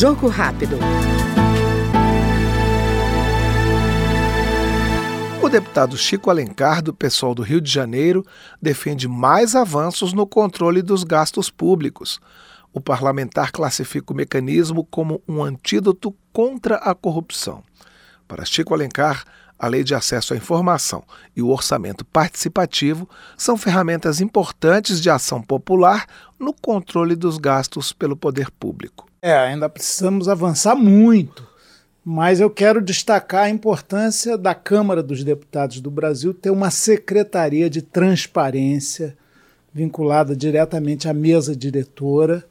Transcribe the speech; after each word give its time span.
Jogo 0.00 0.28
rápido. 0.28 0.78
O 5.42 5.48
deputado 5.50 5.94
Chico 5.98 6.30
Alencar, 6.30 6.82
do 6.82 6.94
pessoal 6.94 7.34
do 7.34 7.42
Rio 7.42 7.60
de 7.60 7.70
Janeiro, 7.70 8.24
defende 8.62 9.06
mais 9.06 9.54
avanços 9.54 10.14
no 10.14 10.26
controle 10.26 10.80
dos 10.80 11.04
gastos 11.04 11.50
públicos. 11.50 12.18
O 12.72 12.80
parlamentar 12.80 13.52
classifica 13.52 14.10
o 14.10 14.16
mecanismo 14.16 14.86
como 14.86 15.22
um 15.28 15.42
antídoto 15.42 16.16
contra 16.32 16.76
a 16.76 16.94
corrupção. 16.94 17.62
Para 18.26 18.46
Chico 18.46 18.72
Alencar, 18.72 19.22
a 19.58 19.68
Lei 19.68 19.84
de 19.84 19.94
Acesso 19.94 20.32
à 20.32 20.36
Informação 20.38 21.04
e 21.36 21.42
o 21.42 21.48
Orçamento 21.50 22.06
Participativo 22.06 23.06
são 23.36 23.54
ferramentas 23.54 24.18
importantes 24.18 24.98
de 24.98 25.10
ação 25.10 25.42
popular 25.42 26.06
no 26.38 26.54
controle 26.54 27.14
dos 27.14 27.36
gastos 27.36 27.92
pelo 27.92 28.16
poder 28.16 28.50
público. 28.50 29.09
É, 29.22 29.34
ainda 29.34 29.68
precisamos 29.68 30.28
avançar 30.28 30.74
muito, 30.74 31.46
mas 32.02 32.40
eu 32.40 32.48
quero 32.48 32.80
destacar 32.80 33.44
a 33.44 33.50
importância 33.50 34.38
da 34.38 34.54
Câmara 34.54 35.02
dos 35.02 35.22
Deputados 35.22 35.78
do 35.80 35.90
Brasil 35.90 36.32
ter 36.32 36.48
uma 36.48 36.70
secretaria 36.70 37.68
de 37.68 37.82
transparência 37.82 39.14
vinculada 39.74 40.34
diretamente 40.34 41.06
à 41.06 41.12
mesa 41.12 41.54
diretora, 41.54 42.44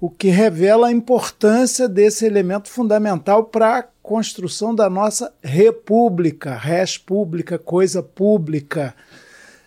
o 0.00 0.08
que 0.08 0.28
revela 0.28 0.88
a 0.88 0.92
importância 0.92 1.86
desse 1.86 2.24
elemento 2.24 2.70
fundamental 2.70 3.44
para 3.44 3.78
a 3.78 3.84
construção 4.02 4.74
da 4.74 4.88
nossa 4.88 5.30
república, 5.42 6.56
res 6.56 6.96
pública, 6.96 7.58
coisa 7.58 8.02
pública. 8.02 8.94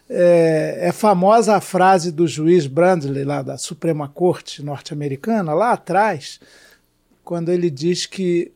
É, 0.10 0.80
é, 0.84 0.92
famosa 0.94 1.56
a 1.56 1.62
frase 1.62 2.12
do 2.12 2.26
juiz 2.26 2.66
Brandley, 2.66 3.26
lá 3.26 3.42
da 3.42 3.58
Suprema 3.58 4.08
Corte 4.08 4.64
norte-americana, 4.64 5.54
lá 5.54 5.74
atrás, 5.74 6.40
quando 7.26 7.50
ele 7.50 7.70
diz 7.70 8.06
que 8.06 8.52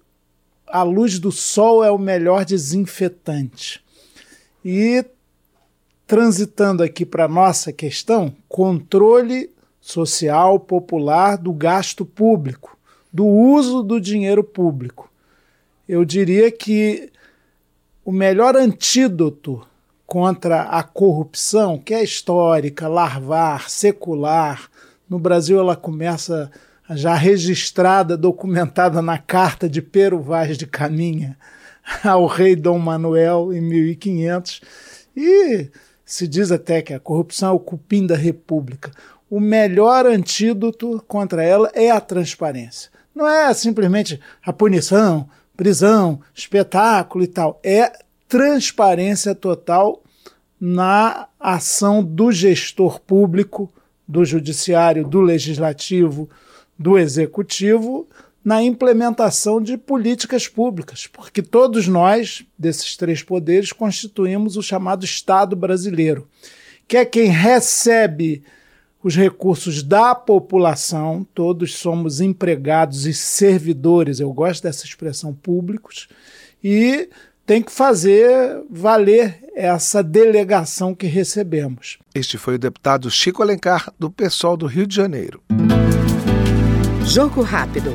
a 0.65 0.81
luz 0.83 1.19
do 1.19 1.31
sol 1.31 1.83
é 1.83 1.91
o 1.91 1.97
melhor 1.97 2.45
desinfetante. 2.45 3.83
E 4.63 5.03
transitando 6.07 6.83
aqui 6.83 7.05
para 7.05 7.27
nossa 7.27 7.73
questão, 7.73 8.33
controle 8.47 9.49
social 9.79 10.59
popular 10.59 11.37
do 11.37 11.51
gasto 11.51 12.05
público, 12.05 12.77
do 13.11 13.25
uso 13.25 13.81
do 13.81 13.99
dinheiro 13.99 14.43
público. 14.43 15.11
Eu 15.87 16.05
diria 16.05 16.51
que 16.51 17.11
o 18.05 18.11
melhor 18.11 18.55
antídoto 18.55 19.65
contra 20.11 20.63
a 20.63 20.83
corrupção, 20.83 21.77
que 21.77 21.93
é 21.93 22.03
histórica, 22.03 22.89
larvar, 22.89 23.69
secular. 23.69 24.69
No 25.09 25.17
Brasil 25.17 25.57
ela 25.57 25.73
começa 25.73 26.51
já 26.89 27.15
registrada, 27.15 28.17
documentada 28.17 29.01
na 29.01 29.17
carta 29.17 29.69
de 29.69 29.81
Pero 29.81 30.19
Vaz 30.19 30.57
de 30.57 30.67
Caminha 30.67 31.37
ao 32.03 32.25
rei 32.25 32.57
Dom 32.57 32.77
Manuel 32.77 33.53
em 33.53 33.61
1500. 33.61 34.61
E 35.15 35.69
se 36.03 36.27
diz 36.27 36.51
até 36.51 36.81
que 36.81 36.93
a 36.93 36.99
corrupção 36.99 37.51
é 37.51 37.53
o 37.53 37.59
cupim 37.59 38.05
da 38.05 38.17
república. 38.17 38.91
O 39.29 39.39
melhor 39.39 40.05
antídoto 40.05 41.01
contra 41.07 41.41
ela 41.41 41.71
é 41.73 41.89
a 41.89 42.01
transparência. 42.01 42.91
Não 43.15 43.25
é 43.25 43.53
simplesmente 43.53 44.19
a 44.45 44.51
punição, 44.51 45.29
prisão, 45.55 46.19
espetáculo 46.35 47.23
e 47.23 47.27
tal. 47.27 47.61
É 47.63 47.93
transparência 48.31 49.35
total 49.35 50.01
na 50.57 51.27
ação 51.37 52.01
do 52.01 52.31
gestor 52.31 53.01
público, 53.01 53.69
do 54.07 54.23
judiciário, 54.23 55.05
do 55.05 55.19
legislativo, 55.19 56.29
do 56.79 56.97
executivo, 56.97 58.07
na 58.43 58.63
implementação 58.63 59.61
de 59.61 59.77
políticas 59.77 60.47
públicas, 60.47 61.07
porque 61.07 61.41
todos 61.41 61.89
nós, 61.89 62.45
desses 62.57 62.95
três 62.95 63.21
poderes, 63.21 63.73
constituímos 63.73 64.55
o 64.55 64.63
chamado 64.63 65.03
Estado 65.03 65.53
brasileiro, 65.53 66.25
que 66.87 66.95
é 66.95 67.03
quem 67.03 67.25
recebe 67.25 68.43
os 69.03 69.13
recursos 69.13 69.83
da 69.83 70.15
população, 70.15 71.27
todos 71.33 71.75
somos 71.75 72.21
empregados 72.21 73.05
e 73.05 73.13
servidores, 73.13 74.21
eu 74.21 74.31
gosto 74.31 74.63
dessa 74.63 74.85
expressão, 74.85 75.33
públicos, 75.33 76.07
e 76.63 77.09
tem 77.45 77.61
que 77.61 77.71
fazer 77.71 78.61
valer 78.69 79.39
essa 79.55 80.01
delegação 80.01 80.95
que 80.95 81.07
recebemos. 81.07 81.97
Este 82.15 82.37
foi 82.37 82.55
o 82.55 82.59
deputado 82.59 83.09
Chico 83.11 83.41
Alencar, 83.41 83.91
do 83.99 84.09
PSOL 84.09 84.55
do 84.55 84.65
Rio 84.65 84.87
de 84.87 84.95
Janeiro. 84.95 85.41
Jogo 87.05 87.41
rápido. 87.41 87.91